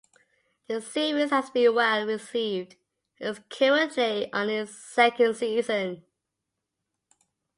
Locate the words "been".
1.51-1.75